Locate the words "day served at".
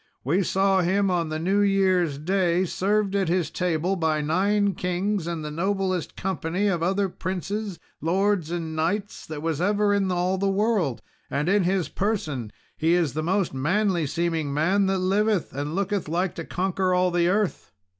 2.17-3.29